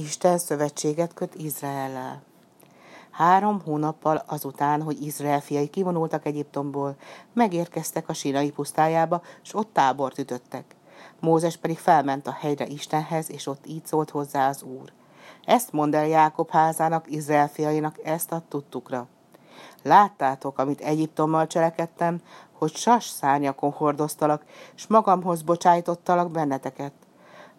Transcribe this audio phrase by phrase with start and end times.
[0.00, 2.22] Isten szövetséget köt Izraellel.
[3.10, 6.96] Három hónappal azután, hogy Izrael fiai kivonultak Egyiptomból,
[7.32, 10.64] megérkeztek a sínai pusztájába, s ott tábort ütöttek.
[11.20, 14.92] Mózes pedig felment a hegyre Istenhez, és ott így szólt hozzá az Úr.
[15.44, 19.06] Ezt mond el Jákob házának, Izrael fiainak, ezt a tudtukra.
[19.82, 22.20] Láttátok, amit Egyiptommal cselekedtem,
[22.52, 24.44] hogy sas szárnyakon hordoztalak,
[24.74, 26.92] s magamhoz bocsájtottalak benneteket.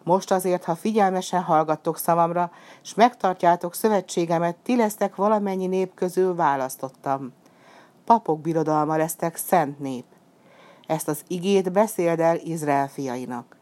[0.04, 2.50] Most azért, ha figyelmesen hallgattok szavamra,
[2.82, 7.32] s megtartjátok szövetségemet, ti lesztek valamennyi nép közül választottam.
[8.04, 10.04] Papok birodalma lesztek szent nép.
[10.86, 13.56] Ezt az igét beszéld el Izrael fiainak.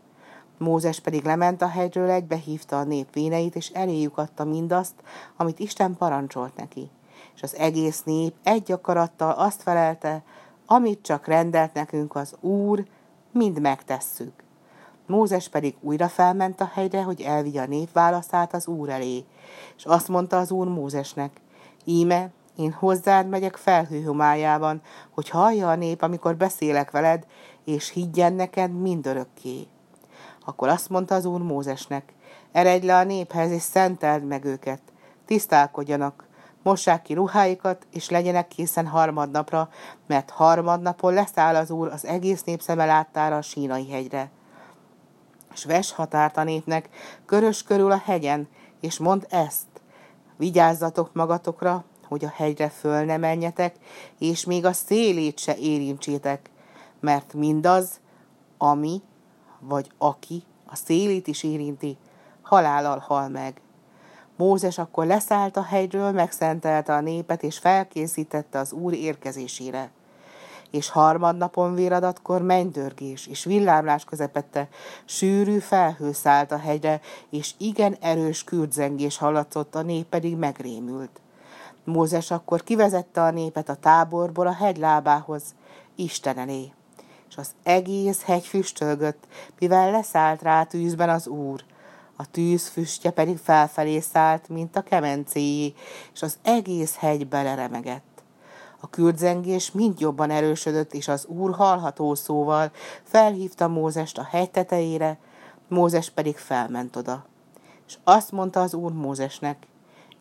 [0.58, 4.94] Mózes pedig lement a hegyről, egybehívta a nép véneit, és eléjük adta mindazt,
[5.36, 6.90] amit Isten parancsolt neki.
[7.34, 10.22] És az egész nép egy akarattal azt felelte,
[10.66, 12.84] amit csak rendelt nekünk az Úr,
[13.32, 14.47] mind megtesszük.
[15.08, 19.24] Mózes pedig újra felment a hegyre, hogy elvigye a nép válaszát az Úr elé.
[19.76, 21.40] És azt mondta az Úr Mózesnek,
[21.84, 27.26] íme, én hozzád megyek felhőhomájában, hogy hallja a nép, amikor beszélek veled,
[27.64, 29.66] és higgyen neked mindörökké.
[30.44, 32.12] Akkor azt mondta az Úr Mózesnek,
[32.52, 34.80] eredj le a néphez, és szenteld meg őket,
[35.26, 36.26] tisztálkodjanak,
[36.62, 39.68] mossák ki ruháikat, és legyenek készen harmadnapra,
[40.06, 44.30] mert harmadnapon leszáll az Úr az egész nép szeme láttára a sínai hegyre
[45.54, 46.88] és ves határt a népnek,
[47.26, 48.48] körös körül a hegyen,
[48.80, 49.66] és mond ezt,
[50.36, 53.76] vigyázzatok magatokra, hogy a hegyre föl ne menjetek,
[54.18, 56.50] és még a szélét se érintsétek,
[57.00, 58.00] mert mindaz,
[58.58, 59.02] ami
[59.60, 61.96] vagy aki a szélét is érinti,
[62.42, 63.60] halállal hal meg.
[64.36, 69.90] Mózes akkor leszállt a hegyről, megszentelte a népet, és felkészítette az Úr érkezésére
[70.70, 74.68] és harmadnapon véradatkor mennydörgés és villámlás közepette
[75.04, 77.00] sűrű felhő szállt a hegyre,
[77.30, 81.20] és igen erős kürdzengés hallatszott, a nép pedig megrémült.
[81.84, 85.42] Mózes akkor kivezette a népet a táborból a hegylábához,
[85.96, 86.72] Isten elé,
[87.28, 89.26] és az egész hegy füstölgött,
[89.58, 91.64] mivel leszállt rá tűzben az Úr,
[92.16, 95.74] a tűz füstje pedig felfelé szállt, mint a kemencéjé,
[96.14, 98.17] és az egész hegy beleremegett.
[98.80, 102.70] A kürdzengés mind jobban erősödött, és az úr hallható szóval
[103.02, 105.18] felhívta Mózest a hegy tetejére,
[105.68, 107.24] Mózes pedig felment oda.
[107.86, 109.66] És azt mondta az úr Mózesnek,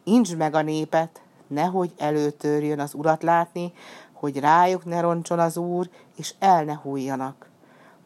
[0.04, 3.74] incs meg a népet, nehogy előtörjön az urat látni,
[4.14, 7.50] hogy rájuk ne roncson az úr, és el ne hújjanak.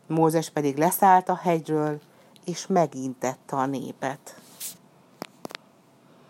[0.08, 2.00] Mózes pedig leszállt a hegyről,
[2.46, 4.41] és megintette a népet.